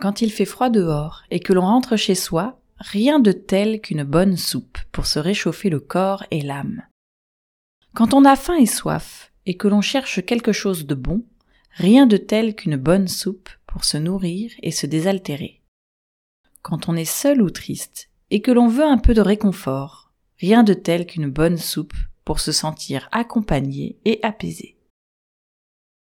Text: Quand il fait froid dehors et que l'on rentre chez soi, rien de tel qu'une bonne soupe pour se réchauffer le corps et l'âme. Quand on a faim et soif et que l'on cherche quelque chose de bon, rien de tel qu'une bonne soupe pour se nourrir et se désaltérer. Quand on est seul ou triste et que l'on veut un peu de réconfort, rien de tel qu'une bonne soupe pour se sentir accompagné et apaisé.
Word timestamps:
Quand 0.00 0.22
il 0.22 0.32
fait 0.32 0.46
froid 0.46 0.70
dehors 0.70 1.24
et 1.30 1.40
que 1.40 1.52
l'on 1.52 1.66
rentre 1.66 1.96
chez 1.96 2.14
soi, 2.14 2.58
rien 2.78 3.20
de 3.20 3.32
tel 3.32 3.82
qu'une 3.82 4.02
bonne 4.02 4.38
soupe 4.38 4.78
pour 4.92 5.06
se 5.06 5.18
réchauffer 5.18 5.68
le 5.68 5.78
corps 5.78 6.24
et 6.30 6.40
l'âme. 6.40 6.82
Quand 7.94 8.14
on 8.14 8.24
a 8.24 8.34
faim 8.34 8.56
et 8.56 8.66
soif 8.66 9.30
et 9.44 9.58
que 9.58 9.68
l'on 9.68 9.82
cherche 9.82 10.24
quelque 10.24 10.52
chose 10.52 10.86
de 10.86 10.94
bon, 10.94 11.22
rien 11.72 12.06
de 12.06 12.16
tel 12.16 12.54
qu'une 12.54 12.76
bonne 12.76 13.08
soupe 13.08 13.50
pour 13.66 13.84
se 13.84 13.98
nourrir 13.98 14.50
et 14.62 14.70
se 14.70 14.86
désaltérer. 14.86 15.60
Quand 16.62 16.88
on 16.88 16.96
est 16.96 17.04
seul 17.04 17.42
ou 17.42 17.50
triste 17.50 18.08
et 18.30 18.40
que 18.40 18.50
l'on 18.50 18.68
veut 18.68 18.84
un 18.84 18.98
peu 18.98 19.12
de 19.12 19.20
réconfort, 19.20 20.12
rien 20.38 20.62
de 20.62 20.72
tel 20.72 21.04
qu'une 21.04 21.30
bonne 21.30 21.58
soupe 21.58 21.96
pour 22.24 22.40
se 22.40 22.52
sentir 22.52 23.06
accompagné 23.12 23.98
et 24.06 24.18
apaisé. 24.22 24.79